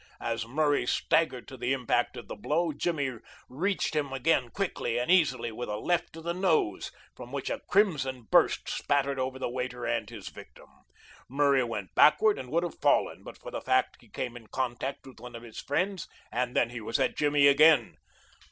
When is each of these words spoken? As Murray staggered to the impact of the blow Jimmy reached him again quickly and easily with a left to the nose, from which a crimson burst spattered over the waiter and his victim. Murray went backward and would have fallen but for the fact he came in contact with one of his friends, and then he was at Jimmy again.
As 0.19 0.47
Murray 0.47 0.87
staggered 0.87 1.47
to 1.47 1.57
the 1.57 1.73
impact 1.73 2.17
of 2.17 2.27
the 2.27 2.33
blow 2.35 2.71
Jimmy 2.71 3.19
reached 3.47 3.95
him 3.95 4.11
again 4.11 4.49
quickly 4.49 4.97
and 4.97 5.11
easily 5.11 5.51
with 5.51 5.69
a 5.69 5.77
left 5.77 6.11
to 6.13 6.21
the 6.21 6.33
nose, 6.33 6.91
from 7.15 7.31
which 7.31 7.51
a 7.51 7.61
crimson 7.69 8.23
burst 8.23 8.67
spattered 8.67 9.19
over 9.19 9.37
the 9.37 9.47
waiter 9.47 9.85
and 9.85 10.09
his 10.09 10.29
victim. 10.29 10.69
Murray 11.29 11.63
went 11.63 11.93
backward 11.93 12.39
and 12.39 12.49
would 12.49 12.63
have 12.63 12.81
fallen 12.81 13.21
but 13.23 13.37
for 13.37 13.51
the 13.51 13.61
fact 13.61 13.97
he 14.01 14.09
came 14.09 14.35
in 14.35 14.47
contact 14.47 15.05
with 15.05 15.19
one 15.19 15.35
of 15.35 15.43
his 15.43 15.59
friends, 15.59 16.07
and 16.31 16.55
then 16.55 16.71
he 16.71 16.81
was 16.81 16.99
at 16.99 17.15
Jimmy 17.15 17.45
again. 17.45 17.97